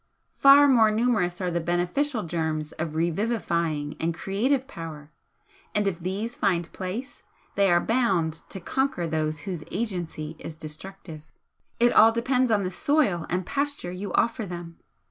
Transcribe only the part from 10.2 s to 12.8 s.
is destructive. It all depends on the